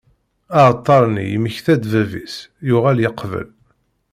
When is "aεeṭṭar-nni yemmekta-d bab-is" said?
0.59-2.35